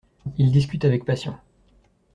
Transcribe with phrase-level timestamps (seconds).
[0.39, 1.35] Ils discutent avec passion.